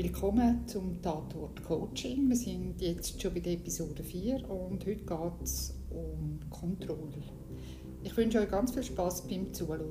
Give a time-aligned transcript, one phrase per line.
[0.00, 2.28] Willkommen zum Tatort Coaching.
[2.28, 7.20] Wir sind jetzt schon bei der Episode 4 und heute geht es um Kontrolle.
[8.04, 9.90] Ich wünsche euch ganz viel Spaß beim Zuhören.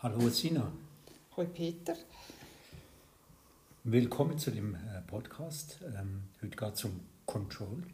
[0.00, 0.70] Hallo Sina.
[1.34, 1.96] Hallo Peter.
[3.84, 5.78] Willkommen zu dem äh, Podcast.
[5.98, 7.84] Ähm, heute geht es um Control.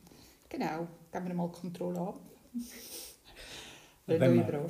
[0.49, 2.21] Genau, geben wir mal Kontrolle ab.
[4.19, 4.67] Wenn man-.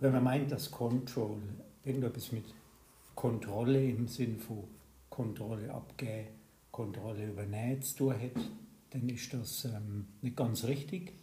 [0.00, 1.40] Wenn man meint, dass Control
[1.84, 2.44] irgendetwas mit
[3.14, 4.64] Kontrolle im Sinn von
[5.10, 6.28] Kontrolle abgeben,
[6.70, 8.44] Kontrolle übernehmen zu tun hat,
[8.90, 11.14] dann ist das ähm, nicht ganz richtig.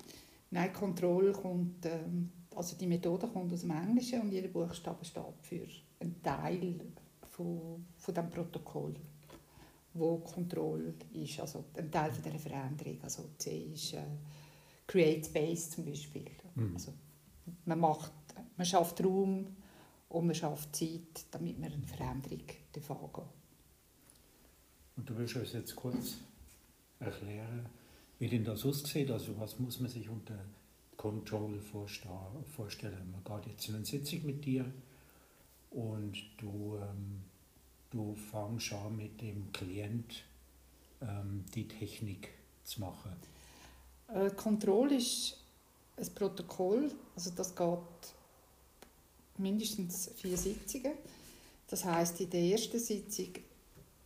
[0.52, 5.24] Nein, Kontrolle kommt, ähm, also die Methode kommt aus dem Englischen und jeder Buchstabe steht
[5.42, 5.66] für
[6.00, 6.82] einen Teil
[7.32, 8.96] von, von dem Protokoll,
[9.94, 12.98] wo Kontrolle ist, also ein Teil von dieser Veränderung.
[13.02, 14.04] Also C ist äh,
[14.86, 16.26] Create Space zum Beispiel.
[16.56, 16.74] Mhm.
[16.74, 16.94] Also
[17.66, 18.12] man macht,
[18.58, 19.56] man schafft Raum
[20.10, 23.30] und man schafft Zeit, damit man eine Veränderung angehen darf.
[24.98, 26.16] Und du willst uns jetzt kurz
[27.00, 27.66] erklären,
[28.20, 29.12] wie denn das aussieht.
[29.12, 30.40] Also was muss man sich unter
[30.96, 33.12] Control vorstellen?
[33.12, 34.66] Man geht jetzt in eine Sitzung mit dir
[35.72, 37.24] und du, ähm,
[37.92, 40.24] du fängst an mit dem Klient
[41.02, 42.30] ähm, die Technik
[42.64, 43.12] zu machen.
[44.08, 45.45] Äh, Kontrolle ist
[45.98, 47.80] ein Protokoll, also das geht
[49.38, 50.94] mindestens vier Sitzungen.
[51.68, 53.30] Das heißt, in der ersten Sitzung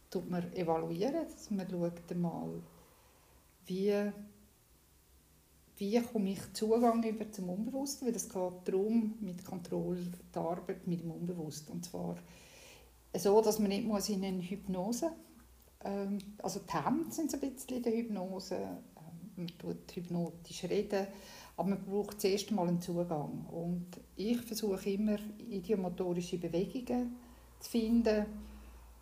[0.10, 2.62] tut man evaluieren, dass man schaut einmal,
[3.66, 4.12] wie,
[5.78, 10.88] wie komme ich Zugang über zum Unbewussten, weil es geht darum, mit Kontrolle die Arbeit
[10.88, 11.74] mit dem Unbewussten.
[11.74, 12.18] Und zwar
[13.16, 15.12] so, dass man nicht muss in eine Hypnose
[15.84, 20.64] ähm, also die Hände sind so ein bisschen in der Hypnose, ähm, man tut hypnotisch
[20.66, 21.08] reden,
[21.60, 23.46] aber man braucht zuerst mal einen Zugang.
[23.52, 25.18] Und ich versuche immer,
[25.50, 27.18] idiomotorische Bewegungen
[27.60, 28.26] zu finden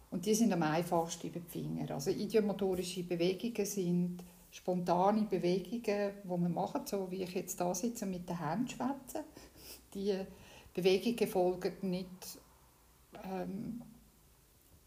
[0.09, 1.91] und die sind am einfachsten über die Finger.
[1.91, 8.05] Also idiomotorische Bewegungen sind spontane Bewegungen, die man macht, so wie ich jetzt da sitze
[8.05, 9.23] und mit den Händen schwätze.
[9.93, 10.17] Die
[10.73, 12.39] Bewegungen folgen nicht
[13.23, 13.83] ähm,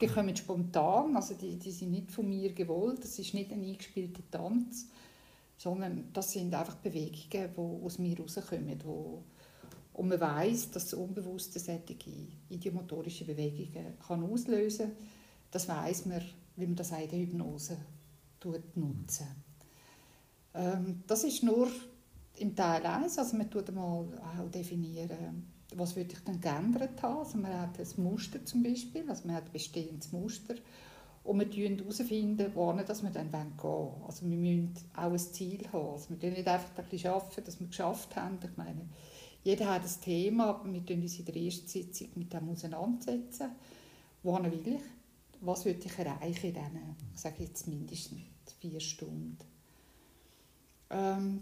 [0.00, 3.62] die kommen spontan, also die, die sind nicht von mir gewollt, das ist nicht ein
[3.62, 4.89] eingespielter Tanz,
[5.60, 8.81] sondern das sind einfach Bewegungen, die aus mir rauskommen.
[8.82, 9.22] Wo,
[9.93, 11.97] und man weiß, dass das Unbewusste solche
[12.48, 14.97] idiomotorische Bewegungen kann auslösen kann.
[15.50, 16.22] Das weiß man,
[16.56, 17.76] wie man das auch in der Hypnose
[18.75, 19.26] nutzen.
[20.54, 21.69] Ähm, das ist nur
[22.38, 27.19] im Teil 1, also man tut mal auch definieren, was würde ich denn geändert haben.
[27.19, 30.54] Also man hat ein Muster zum Beispiel, also man hat ein bestehendes Muster
[31.23, 34.03] und wir finden herausfinden, wohin dass wir dann gehen wollen.
[34.07, 35.91] Also wir müssen auch ein Ziel haben.
[35.91, 38.39] Also wir können nicht einfach ein bisschen arbeiten, dass wir geschafft haben.
[38.43, 38.89] Ich meine,
[39.45, 43.51] jeder hat ein Thema, aber wir setzen uns in der ersten Sitzung mit dem auseinandersetzen.
[44.23, 44.83] Wohin will ich?
[45.43, 48.21] Was würde ich erreichen in diesen, ich sage jetzt mindestens
[48.59, 49.39] vier Stunden?
[50.91, 51.41] Ähm,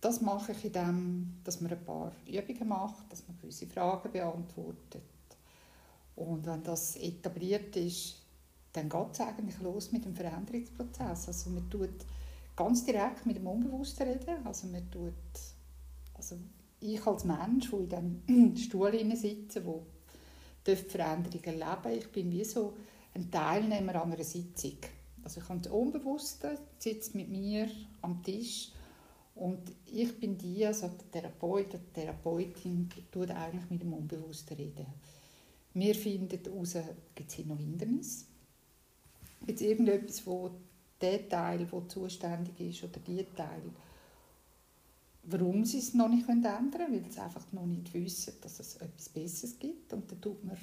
[0.00, 5.02] das mache ich, indem dass man ein paar Übungen macht, dass man gewisse Fragen beantwortet.
[6.16, 8.25] Und wenn das etabliert ist,
[8.76, 11.28] dann geht es eigentlich los mit dem Veränderungsprozess.
[11.28, 12.04] Also man tut
[12.54, 14.44] ganz direkt mit dem Unbewussten reden.
[14.44, 15.14] Also man tut,
[16.14, 16.36] also
[16.80, 19.86] ich als Mensch, der in diesem Stuhl sitze, wo
[20.64, 22.74] Veränderungen erleben ich bin wie so
[23.14, 24.78] ein Teilnehmer an einer Sitzung.
[25.22, 27.68] Also ich habe das Unbewusste, sitzt mit mir
[28.02, 28.72] am Tisch
[29.34, 34.56] und ich bin die, also der Therapeut, die Therapeutin, die tut eigentlich mit dem Unbewussten
[34.56, 34.86] reden.
[35.74, 36.76] Wir finden heraus,
[37.14, 38.26] gibt es hier noch Hindernisse?
[39.46, 40.50] Es irgendetwas, wo
[41.00, 43.62] der Teil, der zuständig ist, oder die Teil,
[45.24, 48.76] warum sie es noch nicht ändern können, weil sie einfach noch nicht wissen, dass es
[48.76, 49.92] etwas Besseres gibt.
[49.92, 50.56] Und dann tut man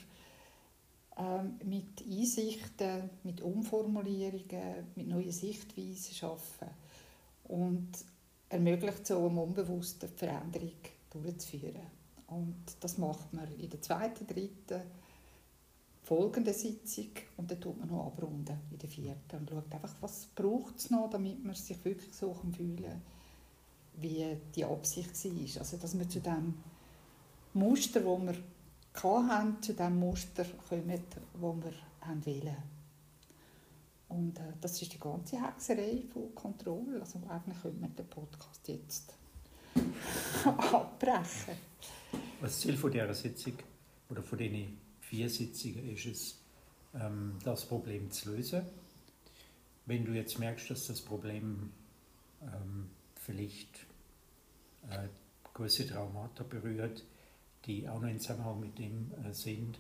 [1.18, 6.76] ähm, mit Einsichten, mit Umformulierungen, mit neuen Sichtweisen arbeiten.
[7.46, 7.92] Und
[8.50, 10.72] ermöglicht so einem Unbewussten die Veränderung
[11.12, 11.88] durchzuführen.
[12.28, 14.82] Und das macht man in der zweiten, dritten,
[16.04, 20.28] folgenden Sitzung und dann tut man noch abrunden in der vierten und schaut einfach, was
[20.36, 23.02] braucht es noch, damit man sich wirklich so fühlen
[23.96, 25.62] wie die Absicht war.
[25.62, 26.56] Also dass wir zu dem
[27.54, 28.38] Muster, das
[29.02, 32.58] wir hatten, zu dem Muster kommen, das wir haben wollen.
[34.10, 37.00] Und äh, das ist die ganze Hexerei von Kontrolle.
[37.00, 39.14] Also eigentlich könnte man den Podcast jetzt
[40.46, 41.56] abbrechen.
[42.42, 43.54] Das Ziel von dieser Sitzung
[44.10, 44.78] oder von diesen
[45.14, 46.40] vier Sitzungen ist es,
[46.96, 48.64] ähm, das Problem zu lösen.
[49.86, 51.72] Wenn du jetzt merkst, dass das Problem
[52.42, 52.90] ähm,
[53.22, 53.86] vielleicht
[54.90, 55.08] äh,
[55.54, 57.04] gewisse Traumata berührt,
[57.66, 59.78] die auch noch in Zusammenhang mit dem äh, sind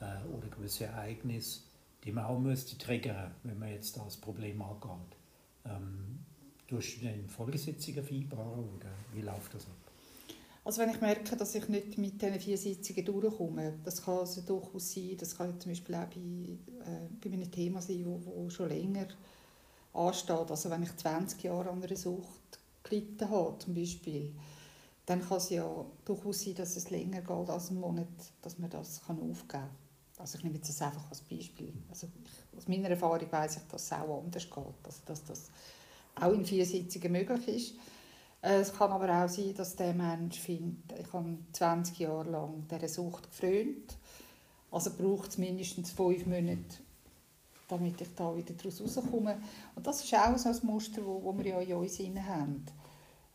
[0.00, 1.62] äh, oder gewisse Ereignisse,
[2.04, 5.16] die man auch müsste triggern, wenn man jetzt das Problem angeht.
[5.64, 6.20] Ähm,
[6.68, 9.87] durch den Folgesitzungen vereinbaren oder wie läuft das ab?
[10.68, 14.42] Also wenn ich merke, dass ich nicht mit diesen vier Sitzungen durchkomme, das kann also
[14.42, 18.50] durchaus sein, das kann zum Beispiel auch bei, äh, bei einem Thema sein, wo, wo
[18.50, 19.06] schon länger
[19.94, 20.50] ansteht.
[20.50, 24.34] Also wenn ich 20 Jahre an einer Sucht gelitten habe, zum Beispiel,
[25.06, 28.06] dann kann es ja durchaus sein, dass es länger geht als einen Monat,
[28.42, 29.70] dass man das kann aufgeben kann.
[30.18, 31.72] Also ich nehme das einfach als Beispiel.
[31.88, 34.84] Also ich, aus meiner Erfahrung weiß ich, dass es auch anders geht.
[34.84, 35.50] Also dass das
[36.14, 37.74] auch in vier Sitzungen möglich ist.
[38.42, 42.64] Äh, es kann aber auch sein, dass der Mensch findet, ich habe 20 Jahre lang
[42.70, 43.96] dieser Sucht gefrönt.
[44.70, 46.78] Also braucht es mindestens fünf Monate,
[47.68, 49.38] damit ich da wieder daraus rauskomme.
[49.74, 52.66] Und das ist auch so ein Muster, wo wir ja in uns haben.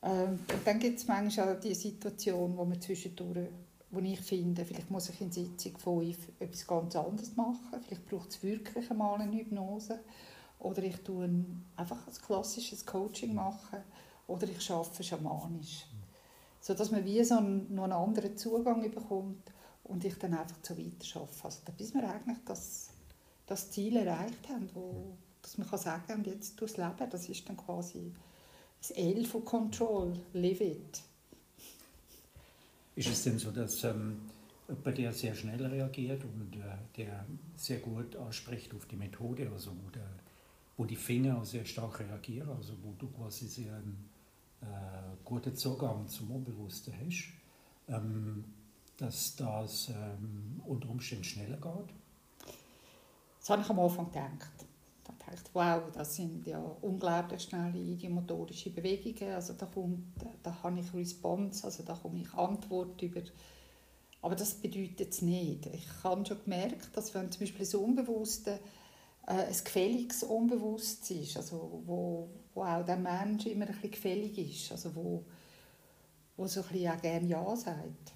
[0.03, 3.47] Ähm, und dann gibt es manchmal auch die Situation, wo man zwischendurch,
[3.89, 7.81] wo ich finde, vielleicht muss ich in Sitzung 5 etwas ganz anderes machen.
[7.85, 9.99] Vielleicht braucht es wirklich einmal eine Hypnose.
[10.59, 11.29] Oder ich tue
[11.75, 13.79] einfach ein klassisches Coaching machen
[14.27, 15.85] oder ich arbeite schamanisch.
[16.59, 19.51] So dass man wie so einen, noch einen anderen Zugang bekommt
[19.83, 21.43] und ich dann einfach so weiter arbeite.
[21.43, 22.89] Also, bis wir eigentlich das,
[23.45, 27.47] das Ziel erreicht haben, wo, dass man kann sagen und jetzt durchs Leben, das ist
[27.49, 28.13] dann quasi
[28.79, 31.01] das L von Control, live it.
[32.95, 34.29] Ist es denn so, dass ähm,
[34.67, 37.25] jemand, der sehr schnell reagiert und äh, der
[37.55, 40.07] sehr gut anspricht auf die Methode, also wo, der,
[40.77, 44.09] wo die Finger sehr stark reagieren, also wo du quasi sehr einen
[44.61, 44.65] äh,
[45.23, 47.29] guten Zugang zum Unbewussten hast,
[47.87, 48.43] ähm,
[48.97, 51.95] dass das ähm, unter Umständen schneller geht?
[53.39, 54.65] Das habe ich am Anfang gedacht.
[55.03, 59.33] Da dachte ich, wow, das sind ja unglaublich schnelle idiomotorische Bewegungen.
[59.33, 60.05] Also da, kommt,
[60.41, 63.21] da habe ich Response, also da komme ich Antwort über.
[64.21, 65.65] Aber das bedeutet es nicht.
[65.65, 68.59] Ich habe schon gemerkt, dass wenn zum Beispiel das Unbewusste
[69.25, 74.71] ein gefälliges Unbewusstsein ist, also wo, wo auch der Mensch immer ein bisschen gefällig ist,
[74.71, 75.23] also wo,
[76.35, 78.13] wo so ein bisschen auch gerne Ja sagt.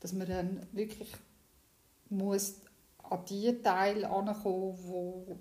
[0.00, 1.10] Dass man dann wirklich
[2.10, 2.56] muss
[3.02, 5.38] an die Teile ankommen, wo,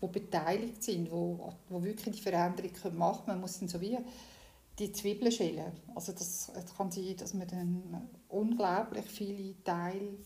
[0.00, 3.26] wo beteiligt sind, wo, wo wirklich die Veränderung machen können.
[3.26, 3.98] Man muss dann so wie
[4.78, 5.72] die Zwiebeln schälen.
[5.94, 10.18] Also das, es kann sein, dass man dann unglaublich viele Teile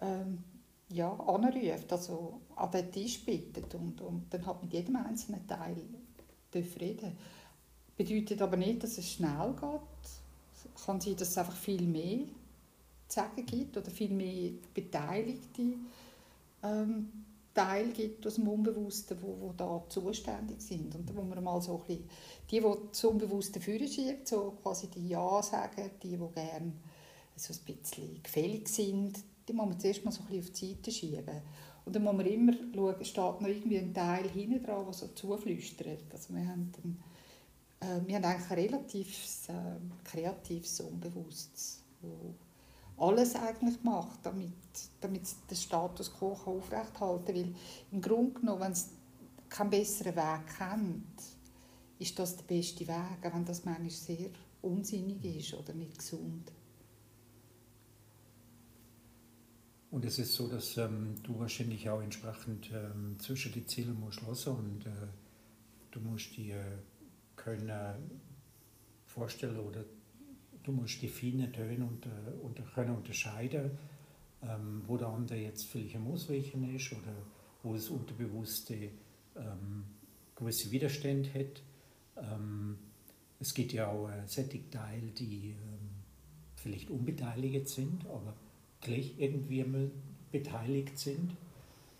[0.00, 0.44] ähm,
[0.92, 5.76] ja, anruft, also an den Tisch bittet und, und dann hat mit jedem einzelnen Teil
[6.54, 7.16] reden.
[7.96, 10.74] Bedeutet aber nicht, dass es schnell geht.
[10.74, 12.26] Es kann sein, dass es einfach viel mehr
[13.08, 15.74] zu sagen gibt oder viel mehr beteiligte
[16.62, 17.08] ähm,
[17.52, 20.94] Teile gibt aus dem Unbewussten, wo, wo da zuständig sind.
[20.94, 22.08] Und wo man mal so ein bisschen,
[22.50, 23.88] die, die das Unbewusste führen
[24.24, 26.72] so quasi die Ja sagen, die, die gerne
[27.36, 29.18] so ein bisschen gefällig sind,
[29.50, 31.42] die muss man zuerst mal so ein bisschen auf die Seite schieben.
[31.84, 35.08] Und dann muss man immer schauen, steht noch irgendwie ein Teil hinten dran, der so
[35.08, 36.04] zuflüstert.
[36.12, 37.02] Also wir haben, dann,
[37.80, 42.34] äh, wir haben eigentlich ein relativ äh, kreatives Unbewusstes, wo
[43.04, 44.52] alles eigentlich macht, damit,
[45.00, 47.34] damit der Status quo aufrechterhalten kann.
[47.34, 47.54] Weil
[47.90, 48.90] im Grunde genommen, wenn es
[49.48, 51.22] keinen besseren Weg kennt,
[51.98, 54.30] ist das der beste Weg, auch wenn das manchmal sehr
[54.62, 56.52] unsinnig ist oder nicht gesund.
[59.90, 64.22] Und es ist so, dass ähm, du wahrscheinlich auch entsprechend ähm, zwischen die Ziele musst
[64.22, 64.90] lassen und äh,
[65.90, 66.62] du musst dir
[67.34, 67.96] können
[69.06, 69.84] vorstellen oder
[70.62, 73.72] du musst die feinen Töne unter, unter können unterscheiden,
[74.42, 77.14] ähm, wo der andere jetzt vielleicht am Ausweichen ist oder
[77.64, 78.90] wo das Unterbewusste
[79.36, 79.84] ähm,
[80.36, 81.62] gewisse Widerstände hat.
[82.16, 82.78] Ähm,
[83.40, 85.90] es gibt ja auch äh, Sättigteile, die ähm,
[86.54, 88.34] vielleicht unbeteiligt sind, aber
[88.80, 89.64] gleich irgendwie
[90.30, 91.36] beteiligt sind.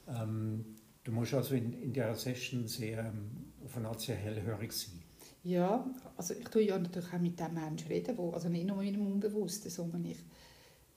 [0.08, 0.64] Ähm,
[1.04, 5.02] du musst also in, in der Session sehr, ähm, auf eine Art sehr hellhörig sein.
[5.42, 8.76] Ja, also ich tue ja natürlich auch mit dem Menschen reden, wo, also nicht nur
[8.76, 10.18] mit dem Unbewussten, sondern ich,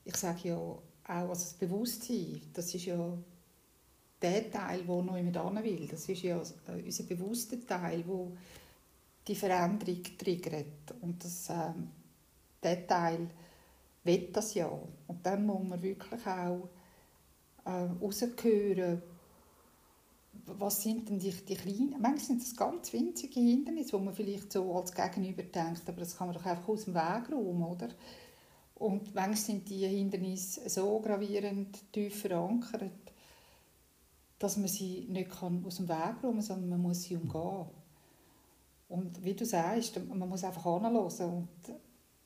[0.04, 3.18] ich sage ja auch, also das Bewusstsein, das ist ja
[4.20, 5.88] der Teil, der noch jemand hin will.
[5.88, 8.32] Das ist ja äh, unser bewusster Teil, der
[9.28, 10.94] die Veränderung triggert.
[11.00, 11.88] Und das, ähm,
[12.62, 13.28] der Teil,
[14.04, 14.70] will das ja.
[15.06, 16.68] Und dann muss man wirklich auch
[17.64, 19.02] äh, raushören,
[20.46, 24.52] was sind denn die, die kleinen, manchmal sind das ganz winzige Hindernisse, wo man vielleicht
[24.52, 27.88] so als Gegenüber denkt, aber das kann man doch einfach aus dem Weg räumen, oder?
[28.74, 32.90] Und manchmal sind die Hindernisse so gravierend tief verankert,
[34.38, 37.66] dass man sie nicht kann aus dem Weg räumen kann, sondern man muss sie umgehen.
[38.88, 41.48] Und wie du sagst, man muss einfach anhören und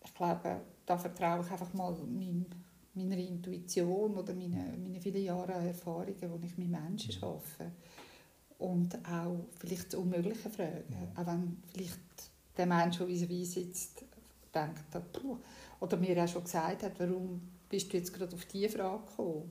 [0.04, 2.46] ich glaube, da vertraue ich einfach mal mein,
[2.94, 7.24] meiner Intuition oder meine, meine vielen Jahre Erfahrungen, die ich mit Menschen mhm.
[7.24, 7.72] arbeite.
[8.58, 10.84] Und auch vielleicht das Unmögliche fragen.
[10.90, 11.22] Ja.
[11.22, 12.00] Auch wenn vielleicht
[12.56, 14.04] der Mensch, der vis sitzt,
[14.52, 14.96] denkt,
[15.80, 19.50] oder mir auch schon gesagt hat, warum bist du jetzt gerade auf diese Frage gekommen?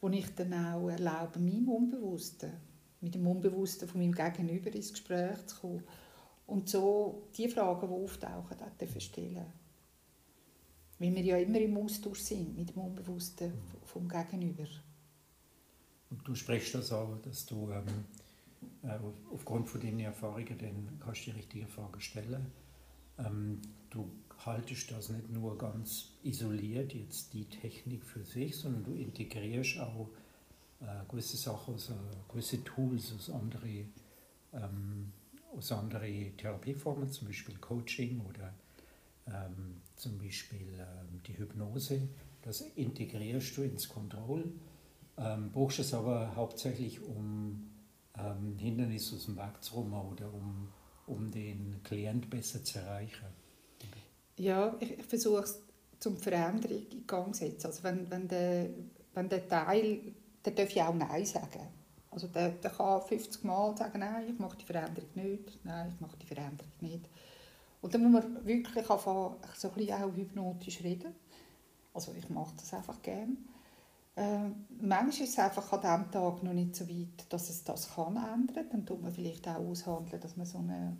[0.00, 2.52] Wo ich dann auch erlaube, meinem Unbewussten,
[3.00, 5.82] mit dem Unbewussten von meinem Gegenüber ins Gespräch zu kommen
[6.46, 9.46] und so die Fragen, die auftauchen, auch stellen
[11.02, 13.52] Weil wir ja immer im Austausch sind mit dem Unbewussten
[13.84, 14.68] vom Gegenüber.
[16.10, 18.04] Und du sprichst das auch, dass du ähm,
[18.84, 18.98] äh,
[19.32, 22.46] aufgrund von deinen Erfahrungen dann kannst du die richtige Frage stellen.
[23.18, 24.12] Ähm, du
[24.46, 30.08] haltest das nicht nur ganz isoliert, jetzt die Technik für sich, sondern du integrierst auch
[30.80, 33.92] äh, gewisse Sachen, äh, gewisse Tools aus anderen
[34.52, 35.12] ähm,
[35.56, 38.54] aus anderen Therapieformen, zum Beispiel Coaching oder
[39.26, 42.08] ähm, zum Beispiel ähm, die Hypnose.
[42.42, 44.52] Das integrierst du ins Kontroll,
[45.16, 47.70] ähm, brauchst es aber hauptsächlich, um
[48.18, 50.68] ähm, Hindernisse aus dem Weg zu räumen oder um,
[51.06, 53.26] um den Klient besser zu erreichen.
[54.36, 55.62] Ja, ich, ich versuche es
[55.98, 57.66] zum Veränderung in Gang zu setzen.
[57.66, 58.70] Also wenn, wenn, der,
[59.14, 60.00] wenn der Teil,
[60.44, 61.68] der darf ja auch Nein sagen.
[62.10, 66.00] Also der, der kann 50 Mal sagen, nein, ich mache die Veränderung nicht, nein, ich
[66.00, 67.08] mache die Veränderung nicht.
[67.82, 71.14] Und dann muss man wirklich anfangen, so ein bisschen auch hypnotisch reden.
[71.92, 73.36] Also ich mache das einfach gerne.
[74.14, 77.94] Äh, manchmal ist es einfach an diesem Tag noch nicht so weit, dass es das
[77.94, 78.66] kann ändern.
[78.70, 80.96] Dann tut man vielleicht auch aushandeln, dass man so eine,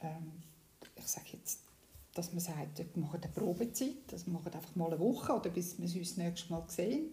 [0.00, 0.32] ähm,
[0.94, 1.60] ich sage jetzt,
[2.14, 5.50] dass man sagt, wir machen eine Probezeit, dass wir machen einfach mal eine Woche oder
[5.50, 7.12] bis wir uns das nächste Mal sehen.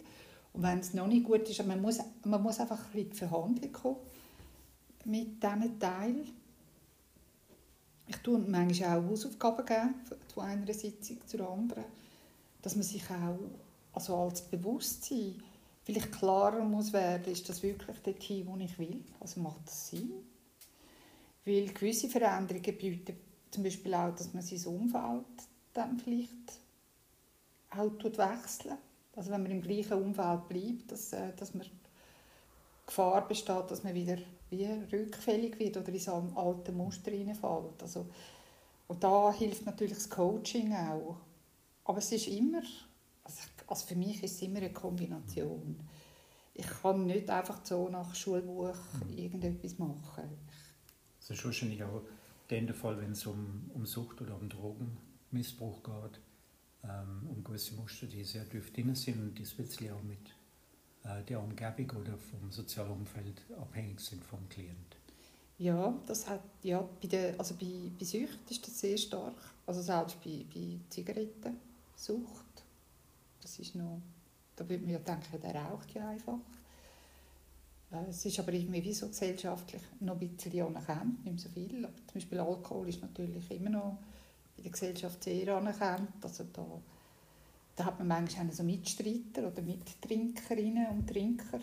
[0.52, 3.72] Und wenn es noch nicht gut ist, man muss, man muss einfach ein bisschen Verhandlung
[3.72, 3.96] kommen
[5.04, 6.39] mit diesen Teilen.
[8.10, 9.94] Ich tue manchmal auch Hausaufgaben geben,
[10.34, 11.84] von einer Sitzung zur anderen,
[12.60, 13.38] dass man sich auch
[13.92, 15.40] also als Bewusstsein
[15.84, 19.04] vielleicht klarer muss werden, ist das wirklich Team, wo ich will?
[19.20, 20.10] Also macht das Sinn?
[21.44, 23.16] Weil gewisse Veränderungen bedeuten
[23.52, 25.24] zum Beispiel auch, dass man sein Umfeld
[25.72, 26.58] dann vielleicht
[27.70, 28.76] auch wechseln
[29.14, 31.66] also wenn man im gleichen Umfeld bleibt, dass, äh, dass man
[32.86, 34.16] Gefahr besteht, dass man wieder
[34.50, 37.82] wie rückfällig wird oder in so ein altes Muster hineinfällt.
[37.82, 38.06] Also,
[38.88, 41.16] und da hilft natürlich das Coaching auch.
[41.84, 42.62] Aber es ist immer,
[43.24, 45.76] also, also für mich ist es immer eine Kombination.
[46.54, 48.76] Ich kann nicht einfach so nach Schulbuch
[49.06, 49.16] mhm.
[49.16, 50.28] irgendetwas machen.
[51.20, 52.02] Das ist wahrscheinlich auch
[52.50, 56.20] der Fall, wenn es um, um Sucht oder um Drogenmissbrauch geht
[56.84, 60.18] ähm, um gewisse Muster, die sehr tief drin sind und die speziell auch mit
[61.28, 64.96] der Umgebung oder vom sozialen Umfeld abhängig sind vom Klient.
[65.58, 69.34] Ja, das hat, ja bei, der, also bei, bei Sucht ist das sehr stark.
[69.66, 72.64] Also selbst bei, bei Zigarettensucht.
[73.42, 74.00] Das ist noch,
[74.56, 76.38] da würde man ja denken, der raucht ja einfach.
[77.92, 81.84] Äh, es ist aber irgendwie wie so gesellschaftlich noch ein bisschen anerkannt, nicht so viel.
[81.84, 83.98] Aber zum Beispiel Alkohol ist natürlich immer noch
[84.56, 86.12] in der Gesellschaft sehr anerkannt.
[86.22, 86.64] Also da,
[87.80, 91.60] da hat man manchmal auch so Mitstreiter oder Mittrinkerinnen und Trinker,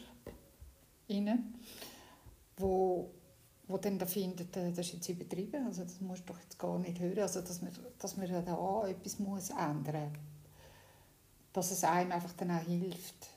[2.58, 3.12] wo,
[3.68, 6.58] wo dann da finden, äh, das ist jetzt übertrieben, also das musst du doch jetzt
[6.58, 10.20] gar nicht hören, also dass man, dass man da etwas muss ändern muss.
[11.54, 13.30] Dass es einem einfach dann auch hilft,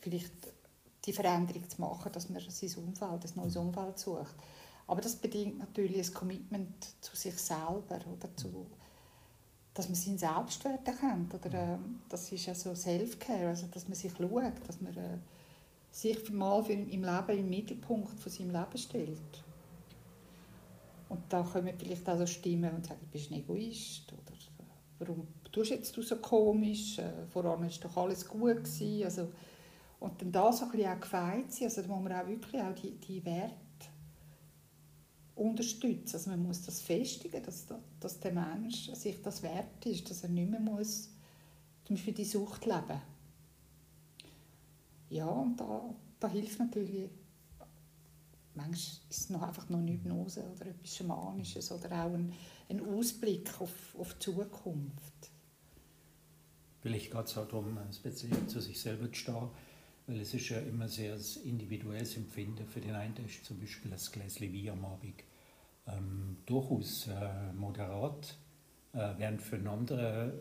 [0.00, 0.52] vielleicht
[1.04, 4.34] die Veränderung zu machen, dass man sein Umfeld, ein neues Umfeld sucht.
[4.88, 8.66] Aber das bedingt natürlich ein Commitment zu sich selber oder zu,
[9.76, 11.34] dass man seinen Selbstwert erkennt.
[11.34, 11.78] Oder, äh,
[12.08, 15.18] das ist ja so Self-Care, also dass man sich schaut, dass man äh,
[15.90, 19.44] sich mal für, im Leben im Mittelpunkt von seinem Leben stellt.
[21.08, 24.22] Und da kommen vielleicht auch so Stimmen und sagen, du bist ein Egoist oder
[24.98, 29.04] warum tust jetzt du so komisch, äh, voran war doch alles gut gewesen.
[29.04, 29.28] Also,
[30.00, 32.62] und dann da so ein bisschen auch gefeit sein, also da muss man auch wirklich
[32.62, 33.54] auch die, die Werte
[35.36, 36.16] unterstützen.
[36.16, 37.66] Also man muss das festigen, dass,
[38.00, 41.10] dass der Mensch sich das wert ist, dass er nicht mehr muss,
[41.84, 43.00] zum Beispiel die Sucht leben
[45.10, 47.10] Ja, und da, da hilft natürlich,
[48.54, 48.78] manchmal
[49.10, 52.32] ist es noch einfach noch eine Hypnose oder etwas Schamanisches oder auch ein,
[52.68, 55.30] ein Ausblick auf, auf die Zukunft.
[56.80, 59.50] Vielleicht geht es auch darum, speziell zu sich selber zu stehen,
[60.06, 62.66] weil es ist ja immer sehr individuelles Empfinden.
[62.66, 65.24] Für den einen ist zum Beispiel das Gläschen Wein am Abend
[65.88, 68.36] ähm, durchaus äh, moderat,
[68.92, 70.32] äh, während für einen anderen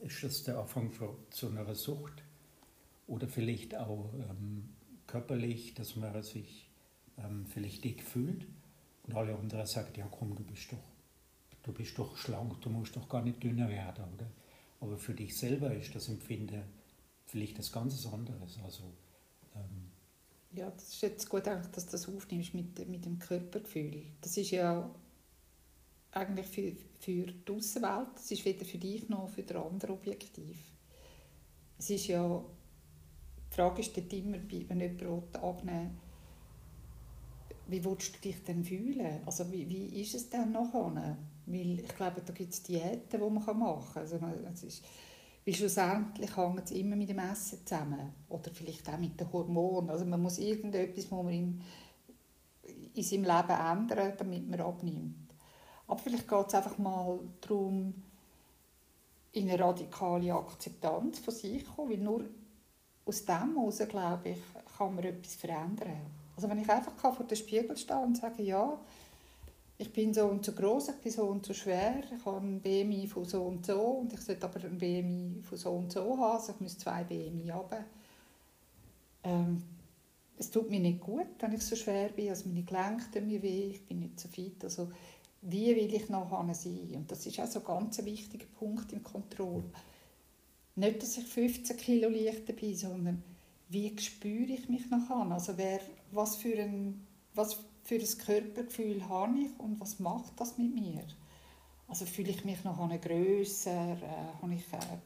[0.00, 2.22] ist das der Anfang für, zu einer Sucht
[3.06, 4.68] oder vielleicht auch ähm,
[5.06, 6.68] körperlich, dass man sich
[7.16, 8.46] ähm, vielleicht dick fühlt
[9.04, 10.78] und alle anderen sagen, ja komm, du bist doch,
[11.64, 14.30] du bist doch schlank, du musst doch gar nicht dünner werden, oder?
[14.80, 16.62] Aber für dich selber ist das Empfinden
[17.28, 18.58] vielleicht etwas ganz anderes.
[18.64, 18.84] Also,
[19.54, 19.90] ähm
[20.52, 24.06] ja, das ist jetzt gut, dass du das aufnimmst mit, mit dem Körpergefühl.
[24.20, 24.90] Das ist ja
[26.12, 30.56] eigentlich für, für die Außenwelt, das ist weder für dich noch für den anderen objektiv.
[31.78, 32.42] Es ist ja,
[33.50, 36.00] die Frage ist dort immer, wenn jemand abnehmen
[37.68, 39.20] wie willst du dich denn fühlen?
[39.26, 41.18] Also wie, wie ist es denn nachher?
[41.46, 44.02] Weil ich glaube, da gibt es Diäten, die man machen kann.
[44.02, 44.18] Also
[44.52, 44.84] es ist,
[45.44, 48.12] weil schlussendlich hängt es immer mit dem Essen zusammen.
[48.28, 49.90] Oder vielleicht auch mit den Hormonen.
[49.90, 51.60] Also man muss irgendetwas muss man in,
[52.94, 55.28] in seinem Leben ändern, damit man abnimmt.
[55.86, 57.94] Aber vielleicht geht es einfach mal darum,
[59.32, 62.24] in eine radikale Akzeptanz von sich zu kommen, weil nur
[63.06, 64.38] aus dem heraus, glaube ich,
[64.76, 66.00] kann man etwas verändern.
[66.36, 68.78] Also wenn ich einfach vor dem Spiegel stehe und sage, ja,
[69.80, 72.60] ich bin so und so groß, ich bin so und so schwer, ich habe ein
[72.60, 76.18] BMI von so und so und ich sollte aber ein BMI von so und so
[76.18, 77.84] haben, also ich muss zwei BMI haben.
[79.22, 79.62] Ähm,
[80.36, 83.40] es tut mir nicht gut, wenn ich so schwer bin, also meine Gelenke tun mir
[83.40, 84.88] weh, ich bin nicht so fit, also
[85.42, 86.92] wie will ich nachher sein?
[86.96, 89.62] Und das ist auch so ein ganz wichtiger Punkt im Kontroll.
[90.74, 93.22] Nicht, dass ich 15 Kilo leichter bin, sondern
[93.68, 95.30] wie spüre ich mich nachher?
[95.30, 95.80] Also wer,
[96.10, 97.58] was für ein, was
[97.88, 101.04] für ein Körpergefühl habe ich und was macht das mit mir?
[101.88, 104.98] Also fühle ich mich noch grösser, äh, habe ich äh,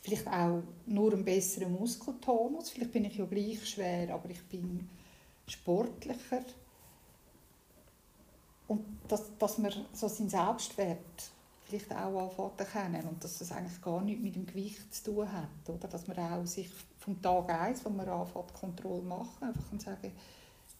[0.00, 4.88] vielleicht auch nur einen besseren Muskeltonus, vielleicht bin ich ja gleich schwer, aber ich bin
[5.46, 6.44] sportlicher.
[8.68, 11.30] Und dass, dass man so seinen Selbstwert
[11.66, 15.30] vielleicht auch anfängt kennen und dass das eigentlich gar nichts mit dem Gewicht zu tun
[15.30, 15.68] hat.
[15.68, 15.88] Oder?
[15.88, 20.10] Dass man auch sich vom Tag 1, wo man anfängt, Kontrolle machen, einfach kann sagen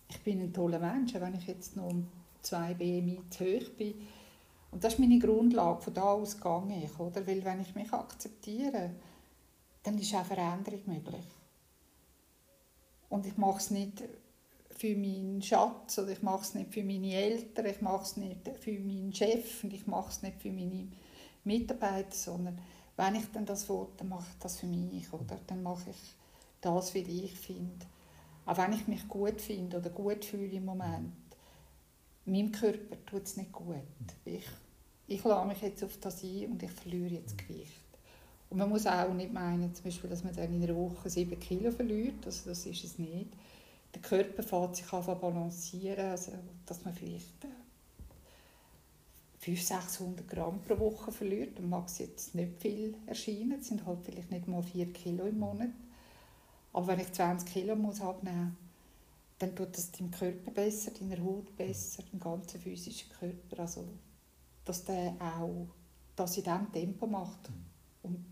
[0.09, 2.09] ich bin ein toller Mensch, wenn ich jetzt noch um
[2.43, 3.95] zwei BMI zu hoch bin.
[4.71, 6.99] Und das ist meine Grundlage, von da aus gehe ich.
[6.99, 7.27] Oder?
[7.27, 8.91] Weil wenn ich mich akzeptiere,
[9.83, 11.27] dann ist auch Veränderung möglich.
[13.09, 14.03] Und ich mache es nicht
[14.71, 18.49] für meinen Schatz oder ich mache es nicht für meine Eltern, ich mache es nicht
[18.61, 20.89] für meinen Chef und ich mache es nicht für meine
[21.45, 22.59] Mitarbeiter, sondern
[22.97, 25.13] wenn ich dann das will, dann mache ich das für mich.
[25.13, 25.39] Oder?
[25.47, 26.15] Dann mache ich
[26.61, 27.87] das, wie ich finde.
[28.47, 31.13] Auch wenn ich mich gut finde oder gut fühle im Moment,
[32.27, 33.77] meinem Körper tut es nicht gut.
[34.25, 34.47] Ich,
[35.07, 37.85] ich lasse mich jetzt auf das ein und ich verliere jetzt Gewicht.
[38.51, 41.39] Und man muss auch nicht meinen, zum Beispiel, dass man dann in einer Woche 7
[41.41, 43.31] Kilo verliert, also das ist es nicht.
[43.95, 46.33] Der Körper fährt sich an balancieren, also
[46.67, 47.47] dass man vielleicht
[49.39, 51.59] 500, 600 Gramm pro Woche verliert.
[51.59, 55.27] Dann mag es jetzt nicht viel erscheinen, es sind halt vielleicht nicht mal 4 Kilo
[55.27, 55.71] im Monat.
[56.75, 58.59] Aber wenn ich 20 Kilo muss abnehmen muss,
[59.39, 63.61] dann tut das deinem Körper besser, deiner Haut besser, dem ganzen physischen Körper.
[63.61, 63.89] Also,
[64.65, 65.69] dass der auch
[66.17, 67.51] das in diesem Tempo macht.
[68.03, 68.25] Und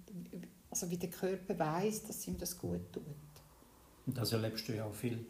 [0.71, 3.05] also wie der Körper weiß, dass ihm das gut tut.
[4.07, 5.25] Und das erlebst du ja auch viel,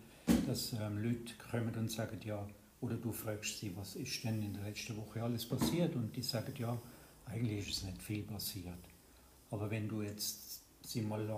[0.47, 2.47] dass ähm, Leute kommen und sagen, ja,
[2.81, 5.95] oder du fragst sie, was ist denn in der letzten Woche alles passiert?
[5.95, 6.81] Und die sagen, ja,
[7.27, 8.79] eigentlich ist es nicht viel passiert.
[9.51, 10.52] Aber wenn du jetzt
[10.83, 11.29] sie mal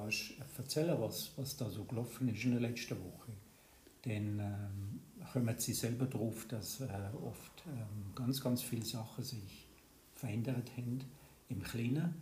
[0.57, 3.33] erzählen was, was da so gelaufen ist in der letzten Woche,
[4.03, 5.01] dann ähm,
[5.33, 6.87] kommen sie selber darauf, dass äh,
[7.25, 9.67] oft ähm, ganz, ganz viele Sachen sich
[10.15, 11.01] verändert haben,
[11.49, 12.15] im Kleinen,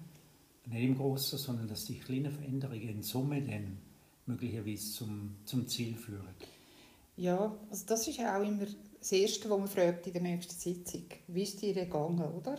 [0.67, 3.79] nicht im Großen, sondern dass die kleinen Veränderungen in Summe dann
[4.27, 6.35] möglicherweise zum, zum Ziel führen.
[7.17, 8.67] Ja, also das ist auch immer
[8.99, 11.05] das Erste, was man fragt in der nächsten Sitzung.
[11.29, 12.59] Wie ist dir gegangen, oder?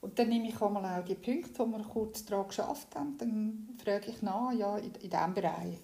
[0.00, 3.68] Und dann nehme ich einmal auch die Punkte, wo wir kurz daran geschafft haben, dann
[3.82, 5.78] frage ich nach, ja, in, in diesem Bereich.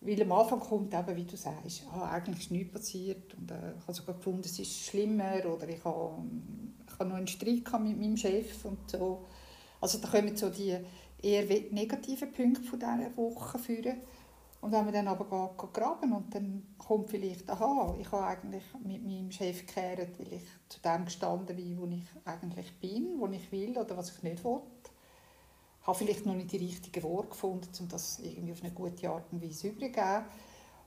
[0.00, 3.72] Weil am Anfang kommt eben, wie du sagst, ah, eigentlich ist nichts passiert und äh,
[3.78, 6.22] ich habe sogar gefunden, es ist schlimmer oder ich habe,
[6.86, 9.24] ich habe noch einen Streit mit meinem Chef und so.
[9.80, 10.76] Also da kommen so die
[11.22, 13.96] eher negativen Punkte von dieser Woche führen.
[14.64, 18.62] Und wenn man dann aber geht, graben und dann kommt vielleicht, aha, ich habe eigentlich
[18.82, 23.26] mit meinem Chef gekehrt, weil ich zu dem gestanden bin, wo ich eigentlich bin, wo
[23.26, 24.62] ich will oder was ich nicht will.
[25.82, 29.10] Ich habe vielleicht noch nicht die richtigen Worte gefunden, um das irgendwie auf eine gute
[29.10, 30.24] Art und Weise überzugeben.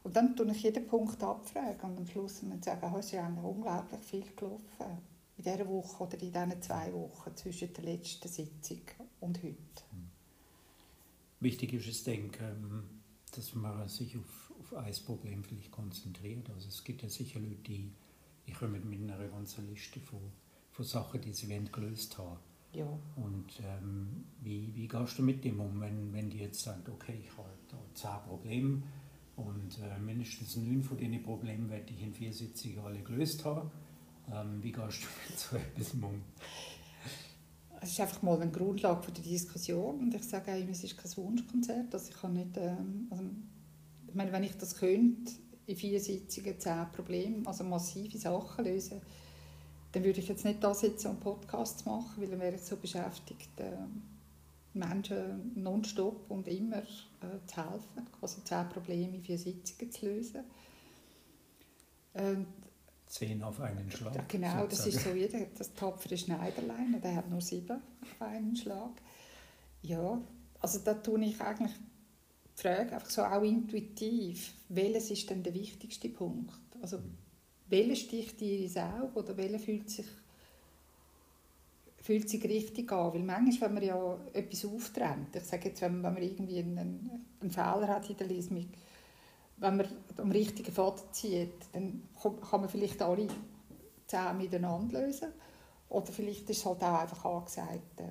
[0.03, 3.11] Und dann tue ich jeden Punkt abfragen und am Schluss muss ich sagen, es ist
[3.11, 5.03] ja unglaublich viel gelaufen.
[5.37, 8.81] In dieser Woche oder in diesen zwei Wochen zwischen der letzten Sitzung
[9.19, 9.83] und heute.
[11.41, 12.96] Wichtig ist es, denke ähm,
[13.37, 16.49] dass man sich auf, auf ein Problem vielleicht konzentriert.
[16.49, 17.91] Also es gibt ja sicher Leute, die,
[18.47, 20.19] die kommen mit einer ganzen Liste von,
[20.71, 22.39] von Sachen, die sie gelöst haben.
[22.73, 22.87] Ja.
[23.15, 27.21] Und ähm, wie, wie gehst du mit dem um, wenn, wenn die jetzt sagen, okay,
[27.23, 28.83] ich habe da zehn Probleme
[29.35, 33.71] und äh, mindestens neun von diesen Problemen werde ich in vier Sitzungen alle gelöst haben.
[34.31, 36.21] Ähm, wie gehst du mit so etwas um?
[37.81, 40.83] Es ist einfach mal eine Grundlage für die Diskussion und ich sage auch immer, es
[40.83, 43.23] ist kein Wunschkonzert, also ich kann nicht, ähm, also,
[44.07, 45.31] ich meine, wenn ich das könnte,
[45.65, 49.01] in vier Sitzungen zehn Probleme, also massive Sachen lösen,
[49.91, 52.77] dann würde ich jetzt nicht da sitzen und Podcasts machen, weil dann wäre ich so
[52.77, 53.71] beschäftigt, äh,
[54.73, 60.43] Menschen nonstop und immer äh, zu helfen, quasi zehn Probleme in vier Sitzungen zu lösen.
[62.13, 62.47] Und
[63.07, 64.15] Zehn auf einen Schlag.
[64.15, 64.69] Ja, genau, sozusagen.
[64.69, 68.91] das ist so jeder, das tapfere Schneiderlein, der hat nur sieben auf einen Schlag.
[69.81, 70.21] Ja,
[70.59, 71.71] also da tue ich eigentlich
[72.57, 76.53] die Frage einfach so auch intuitiv, welches ist denn der wichtigste Punkt?
[76.81, 77.17] Also mhm.
[77.69, 80.07] welcher sticht dir ins Auge oder welcher fühlt sich,
[82.01, 83.13] fühlt sich richtig an?
[83.13, 86.59] Weil manchmal, wenn man ja etwas auftrennt, ich sage jetzt, wenn man, wenn man irgendwie
[86.59, 88.65] einen, einen Fehler hat in der Lesung,
[89.57, 93.27] wenn man am richtigen Faden zieht, dann kann man vielleicht alle
[94.07, 95.33] zehn miteinander lösen.
[95.89, 98.09] Oder vielleicht ist es halt auch einfach angesagt, äh,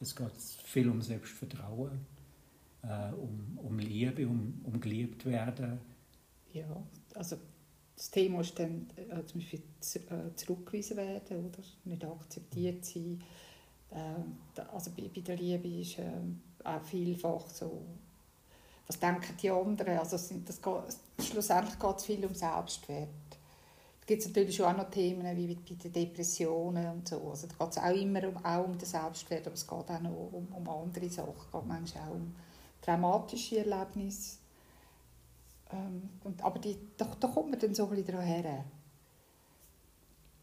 [0.00, 0.32] es geht
[0.64, 2.04] viel um Selbstvertrauen,
[2.82, 5.78] äh, um, um Liebe, um, um geliebt werden.
[6.52, 6.82] Ja,
[7.14, 7.38] also
[7.96, 9.62] das Thema ist dann äh, zum Beispiel
[9.94, 13.22] äh, zurückgewiesen werden oder nicht akzeptiert sein.
[13.90, 16.10] Äh, also bei, bei, der Liebe ist äh,
[16.64, 17.82] auch vielfach so,
[18.86, 19.98] was denken die anderen?
[19.98, 23.08] Also sind das geht, schlussendlich geht es viel um Selbstwert.
[24.00, 27.30] Da gibt es natürlich auch noch Themen wie bei den Depressionen und so.
[27.30, 30.00] Also da geht es auch immer um, auch um den Selbstwert, aber es geht auch
[30.00, 31.32] noch um, um andere Sachen.
[31.38, 32.34] Es geht manchmal auch um
[32.82, 34.38] traumatische Erlebnisse
[35.74, 38.64] ähm, und, aber die, da, da kommt man dann so ein bisschen her.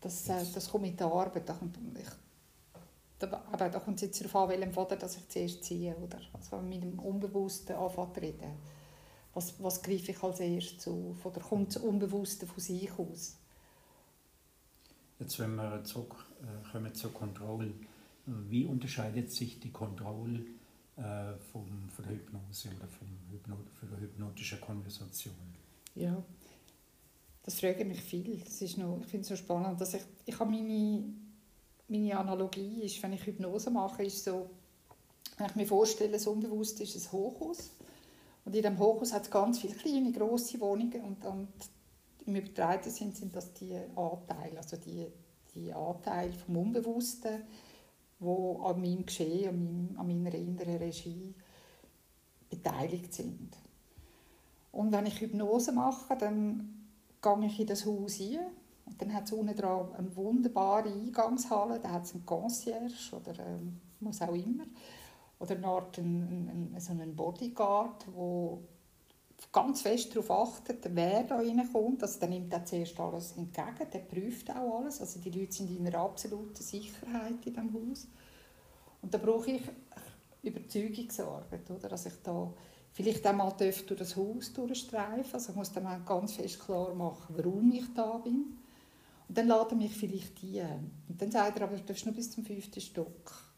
[0.02, 1.48] Das, äh, das kommt mit der Arbeit.
[1.48, 2.08] Da kommt, ich,
[3.20, 5.96] da, aber da kommt es jetzt darauf an, welchem Vater dass ich zuerst ziehe.
[5.96, 6.20] Oder?
[6.34, 8.52] Also mit dem Unbewussten anfangen reden.
[9.34, 11.26] Was, was greife ich als erstes auf?
[11.26, 13.38] Oder kommt das Unbewusste von sich aus?
[15.20, 17.72] Jetzt, wenn wir zurückkommen äh, zur Kontrolle,
[18.26, 20.42] wie unterscheidet sich die Kontrolle
[21.02, 25.34] äh, vom, von der Hypnose oder vom Hypno, von der hypnotischen Konversation?
[25.96, 26.24] Ja,
[27.44, 28.40] das frage mich viel.
[28.44, 31.04] Das ist noch, ich finde es so spannend, dass ich, ich habe meine,
[31.88, 34.50] meine Analogie ist, wenn ich Hypnose mache, ist so,
[35.38, 37.72] wenn ich mir vorstelle, das Unbewusste ist ein Hochhaus
[38.46, 41.48] und in diesem Hochhaus hat es ganz viele kleine, grosse Wohnungen und, und
[42.26, 45.08] im Übertreiten sind, sind das die Anteile, also die,
[45.56, 47.42] die Anteile vom Unbewussten,
[48.22, 48.26] die
[48.64, 51.34] an meinem Geschehen, an, meinem, an meiner inneren Regie
[52.50, 53.58] beteiligt sind.
[54.72, 56.88] Und wenn ich Hypnose mache, dann
[57.22, 58.40] gehe ich in das Haus rein
[58.86, 63.40] und dann hat es unten dran eine wunderbare Eingangshalle, da hat es einen Concierge oder
[63.46, 64.66] ähm, was auch immer.
[65.40, 68.58] Oder eine Art einen, einen, so einen Bodyguard, der
[69.52, 72.04] ganz fest darauf achtet, wer da reinkommt.
[72.04, 75.02] Also der nimmt auch zuerst alles entgegen, der prüft auch alles.
[75.02, 78.08] Also die Leute sind in einer absoluten Sicherheit in diesem Haus.
[79.02, 79.62] Und da brauche ich
[80.44, 81.90] Überzeugungsarbeit, oder?
[81.90, 82.54] dass ich da
[82.94, 87.72] vielleicht einmal durch das Haus durchstreifen Also ich muss dann ganz fest klar machen, warum
[87.72, 88.58] ich da bin.
[89.28, 90.92] Und dann laden mich vielleicht ein.
[91.08, 93.51] Und dann sagt er, aber du darfst nur bis zum fünften Stock.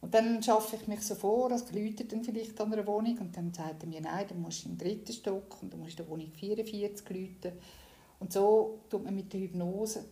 [0.00, 3.36] Und dann schaffe ich mich so vor, als läutet dann vielleicht an einer Wohnung und
[3.36, 6.08] dann sagt er mir, nein, du musst im dritten Stock und du musst in der
[6.08, 7.58] Wohnung 44 läuten.
[8.20, 10.04] Und so tut man mit der Hypnose,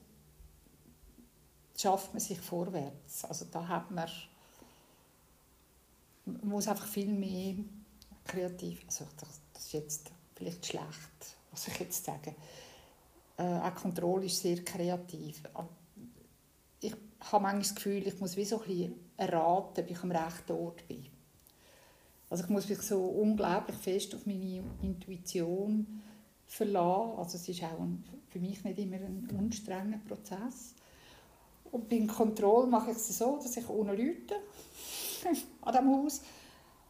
[1.77, 3.25] schafft man sich vorwärts.
[3.25, 4.09] Also da hat man,
[6.25, 7.55] man muss einfach viel mehr
[8.25, 12.35] kreativ, also das, das ist jetzt vielleicht schlecht, was ich jetzt sage.
[13.37, 15.43] Äh, auch Kontrolle ist sehr kreativ
[16.81, 20.11] ich habe manchmal das Gefühl, ich muss wie so ein bisschen erraten, ob ich am
[20.11, 21.07] rechten Ort bin.
[22.29, 26.03] Also ich muss mich so unglaublich fest auf meine Intuition
[26.47, 27.19] verlassen.
[27.19, 30.75] Also es ist auch ein, für mich nicht immer ein unstrenger Prozess.
[31.71, 34.37] Und beim Kontroll mache ich es so, dass ich ohne Leute
[35.63, 36.23] an dem Haus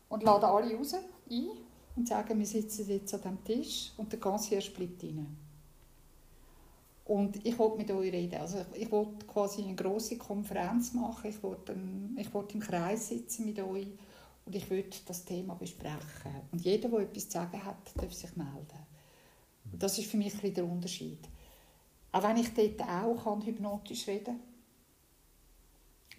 [0.08, 1.48] und lade alle raus ein
[1.96, 5.45] und sage, wir sitzen jetzt an dem Tisch und der Concierge bleibt drinnen.
[7.06, 8.40] Und ich wollte mit euch reden.
[8.40, 11.30] Also ich wollte quasi eine große Konferenz machen.
[11.30, 11.76] Ich wollte,
[12.16, 13.86] ich wollte im Kreis sitzen mit euch
[14.44, 16.32] und ich würde das Thema besprechen.
[16.50, 18.86] Und jeder, der etwas zu sagen hat, darf sich melden.
[19.72, 21.20] Und das ist für mich ein der Unterschied.
[22.10, 24.24] Auch wenn ich dort auch kann, hypnotisch reden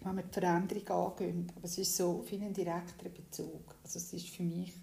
[0.01, 3.75] kann, wenn wir die Veränderung angehen, aber es ist so viel ein direkter Bezug.
[3.83, 4.73] Also es ist für mich,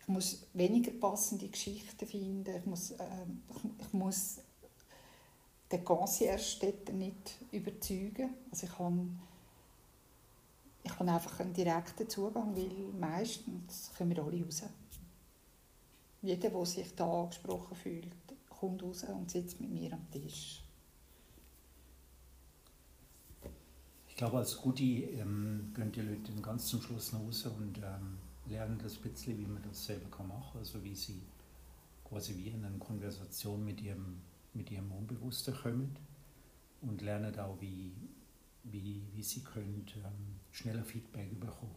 [0.00, 3.04] ich muss weniger passende Geschichten finden, ich muss, äh,
[3.50, 4.38] ich, ich muss
[5.70, 8.34] den Concierge nicht überzeugen.
[8.50, 9.20] Also ich kann
[10.82, 14.62] ich habe einfach einen direkten Zugang, weil meistens kommen wir alle raus.
[16.22, 18.08] Jeder, der sich da angesprochen fühlt,
[18.48, 20.62] kommt raus und sitzt mit mir am Tisch.
[24.08, 28.18] Ich glaube, als Gudi ähm, gehen die Leute ganz zum Schluss nach Hause und ähm,
[28.46, 30.58] lernen das ein bisschen, wie man das selber machen kann.
[30.60, 31.22] Also wie sie
[32.04, 34.20] quasi wie in einer Konversation mit ihrem,
[34.54, 35.96] mit ihrem Unbewussten kommen
[36.82, 37.92] und lernen auch, wie,
[38.64, 41.74] wie, wie sie können, ähm, schneller Feedback bekommen.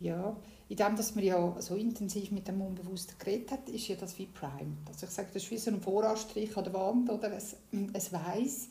[0.00, 0.36] Ja,
[0.68, 4.18] in dem, dass man ja so intensiv mit dem Unbewussten geredet hat, ist ja das
[4.18, 4.76] wie Prime.
[4.86, 7.32] Also ich sage, das ist wie so ein Voranstrich an der Wand, oder?
[7.32, 7.56] Es,
[7.92, 8.68] es weiss,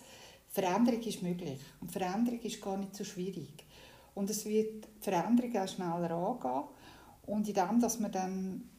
[0.49, 1.59] Veränderung ist möglich.
[1.81, 3.65] Und Veränderung ist gar nicht so schwierig.
[4.13, 6.63] Und es wird Veränderung auch schneller angehen.
[7.25, 8.69] Und in dem, dass man dann,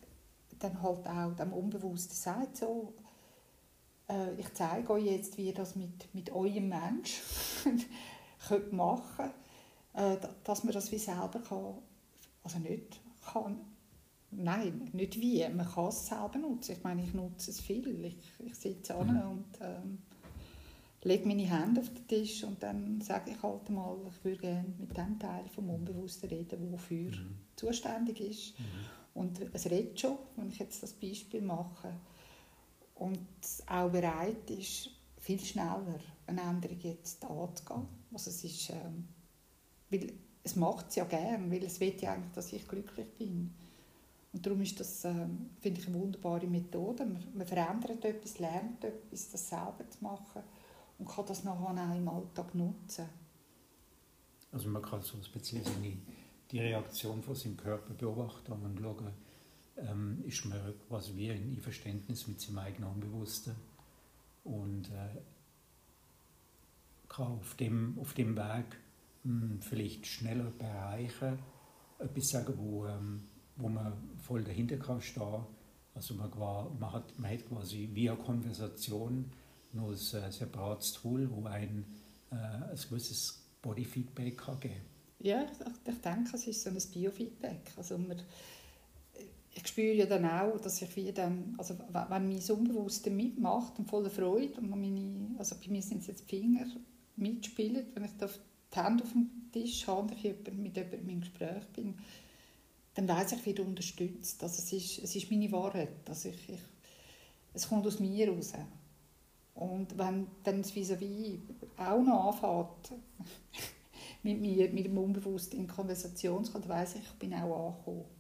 [0.58, 2.94] dann halt auch dem Unbewussten sagt, so,
[4.08, 7.20] äh, ich zeige euch jetzt, wie ihr das mit, mit eurem Mensch
[8.48, 9.30] könnt machen
[9.94, 11.74] könnt, äh, dass man das wie selber kann,
[12.42, 13.60] also nicht kann,
[14.30, 16.72] nein, nicht wie, man kann es selber nutzen.
[16.72, 18.04] Ich meine, ich nutze es viel.
[18.04, 19.20] Ich, ich sitze mhm.
[19.30, 19.98] und ähm,
[21.02, 24.74] lege meine Hände auf den Tisch und dann sage ich halt mal, ich würde gerne
[24.78, 27.36] mit dem Teil vom Unbewussten reden, wofür mhm.
[27.56, 28.58] zuständig ist.
[28.58, 28.64] Mhm.
[29.14, 31.92] Und es redet schon, wenn ich jetzt das Beispiel mache.
[33.04, 33.20] Und
[33.66, 34.88] auch bereit ist,
[35.18, 37.86] viel schneller eine Änderung jetzt anzugehen.
[38.10, 39.08] Also es ist, ähm,
[39.90, 43.52] weil es macht es ja gern, weil es will ja eigentlich, dass ich glücklich bin.
[44.32, 47.04] Und darum ist das, ähm, finde ich, eine wunderbare Methode.
[47.04, 50.42] Man, man, verändert etwas, lernt etwas, das selber zu machen
[50.98, 53.04] und kann das nachher auch im Alltag nutzen.
[54.50, 55.98] Also man kann so seine,
[56.50, 59.12] die Reaktion von seinem Körper beobachten und schauen,
[59.76, 63.54] ähm, ist man quasi wie ein Verständnis mit seinem eigenen Unbewussten
[64.44, 65.20] und äh,
[67.08, 68.76] kann auf dem, auf dem Weg
[69.24, 71.38] mh, hm, vielleicht schneller erreichen,
[71.98, 73.24] etwas sagen, wo, ähm,
[73.56, 75.44] wo man voll dahinter kann stehen.
[75.94, 76.30] Also man,
[76.78, 79.30] man, hat, man hat quasi via Konversation
[79.72, 81.84] noch ein äh, separates Tool, wo ein,
[82.30, 84.80] äh, ein gewisses Bodyfeedback kann geben
[85.20, 87.72] Ja, ich, ich denke, es ist so ein Biofeedback.
[87.76, 88.20] Also man,
[89.54, 93.88] ich spüre ja dann auch, dass ich wie dann, also wenn mein Unbewusste mitmacht und
[93.88, 96.66] voller Freude und meine, also bei mir sind es jetzt die Finger,
[97.16, 101.20] mitspielen, wenn ich da die Hände auf dem Tisch habe und ich mit jemandem im
[101.20, 101.94] Gespräch bin,
[102.94, 104.42] dann weiß ich, wie du unterstützt.
[104.42, 106.08] Also es, ist, es ist meine Wahrheit.
[106.08, 106.60] Also ich, ich,
[107.52, 108.52] es kommt aus mir raus.
[109.54, 111.38] Und wenn dann das vis-à-vis
[111.76, 113.00] auch noch anfängt,
[114.24, 117.68] mit mir, mit dem Unbewussten in Konversation zu kommen, dann weiss ich, ich bin auch
[117.68, 118.13] angekommen.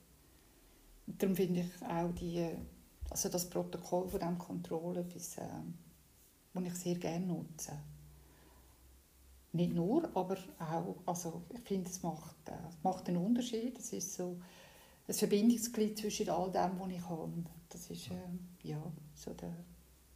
[1.06, 2.48] Darum finde ich auch die,
[3.10, 5.04] also das Protokoll von diesem Kontrolle äh,
[6.54, 7.72] das ich sehr gerne nutze.
[9.52, 13.78] Nicht nur, aber auch, also ich finde, es macht, äh, macht einen Unterschied.
[13.78, 14.40] Es ist so
[15.06, 17.32] ein Verbindungsglied zwischen all dem, was ich habe.
[17.68, 18.82] Das ist, äh, ja,
[19.14, 19.54] so der,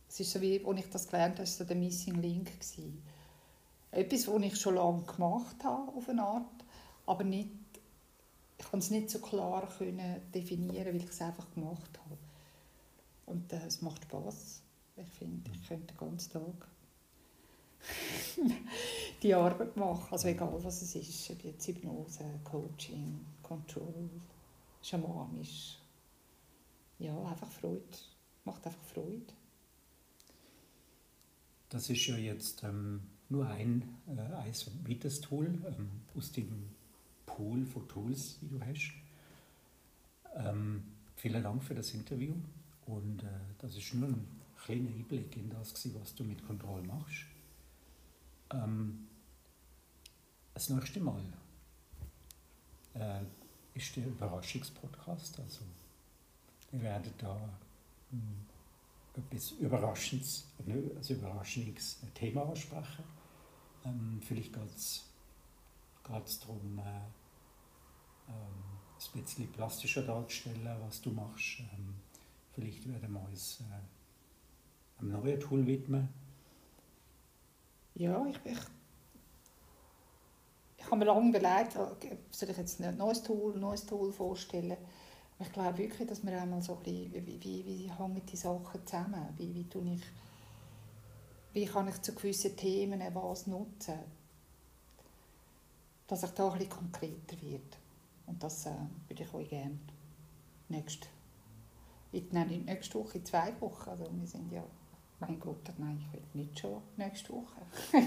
[0.08, 3.02] es ist so wie, als ich das gelernt habe, so der Missing Link gewesen.
[3.90, 6.64] Etwas, was ich schon lange gemacht habe, auf eine Art,
[7.06, 7.50] aber nicht,
[8.58, 12.18] ich konnte es nicht so klar können definieren, weil ich es einfach gemacht habe.
[13.26, 14.62] Und äh, es macht Spaß.
[14.96, 16.68] Ich finde, ich könnte den ganzen Tag
[19.22, 20.08] die Arbeit machen.
[20.10, 21.30] Also egal, was es ist.
[21.30, 24.10] Ob jetzt Hypnose, Coaching, Control,
[24.82, 25.78] Schamanisch.
[26.98, 27.82] Ja, einfach Freude.
[28.44, 29.32] Macht einfach Freude.
[31.68, 34.52] Das ist ja jetzt ähm, nur ein, äh, ein
[34.86, 36.70] weiteres Tool ähm, aus dem
[37.38, 38.92] Pool von Tools, die du hast.
[40.34, 40.82] Ähm,
[41.14, 42.34] vielen Dank für das Interview.
[42.86, 43.26] Und äh,
[43.58, 44.26] das ist nur ein
[44.60, 47.26] kleiner Einblick in das, was du mit Control machst.
[48.50, 49.06] Ähm,
[50.52, 51.22] das nächste Mal
[52.94, 53.20] äh,
[53.74, 55.38] ist der Überraschungspodcast.
[55.38, 55.60] Also,
[56.72, 57.38] wir werden da
[58.10, 58.46] hm,
[59.14, 63.04] etwas Überraschendes, ein also überraschendes Thema ansprechen.
[63.84, 65.04] Ähm, vielleicht geht es
[66.40, 67.27] darum, äh,
[68.28, 71.60] ein bisschen plastischer darzustellen, was du machst.
[71.60, 71.94] Ähm,
[72.52, 76.08] vielleicht werden wir uns äh, einem neuen Tool widmen
[77.98, 78.58] ja, ich, ich,
[80.76, 84.76] ich habe mir lange überlegt, soll ich jetzt ein neues Tool, neues Tool vorstellen.
[85.36, 88.36] Aber ich glaube wirklich, dass wir einmal so ein bisschen, wie, wie, wie hängen die
[88.36, 89.34] Sachen zusammen?
[89.36, 90.02] Wie, wie, tue ich,
[91.52, 93.98] wie kann ich zu gewissen Themen was nutzen?
[96.06, 97.78] Dass ich da ein bisschen konkreter wird.
[98.28, 98.74] Und das äh,
[99.08, 99.78] würde ich euch gerne
[100.68, 101.08] nächste,
[102.30, 103.90] nein, nicht nächste Woche, in zwei Wochen.
[103.90, 104.64] Also wir sind ja
[105.20, 107.62] mein Gott, nein, ich will nicht schon nächste Woche.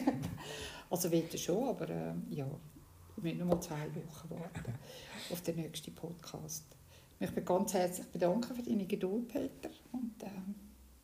[0.90, 2.48] also will schon, aber äh, ja,
[3.18, 4.74] ich will nur mal zwei Wochen warten
[5.32, 6.66] auf den nächsten Podcast.
[7.16, 10.28] Ich möchte mich ganz herzlich bedanken für deine Geduld, Peter, und äh,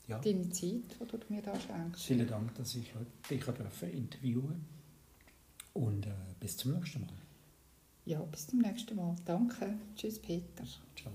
[0.08, 0.20] ja.
[0.20, 2.04] deine Zeit, die du mir da schenkst.
[2.04, 2.94] Vielen Dank, dass ich
[3.30, 3.48] dich
[3.94, 4.66] interviewen
[5.74, 7.27] und äh, bis zum nächsten Mal.
[8.08, 9.18] Ja, bis zum nächsten Mal.
[9.26, 9.78] Danke.
[9.98, 10.64] Tschüss, Peter.
[10.96, 11.12] Ciao.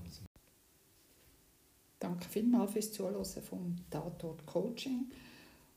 [1.98, 5.10] Danke vielmals fürs Zuhören vom Tatort Coaching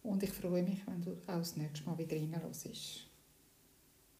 [0.03, 3.07] und ich freue mich, wenn du auch das nächste Mal wieder reinhörst.